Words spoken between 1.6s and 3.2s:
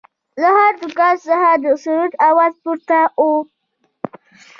د سروذ اواز پورته